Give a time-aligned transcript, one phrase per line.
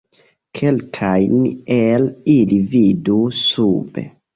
[0.59, 1.37] Kelkajn
[1.77, 2.09] el
[2.41, 4.13] ili vidu sube.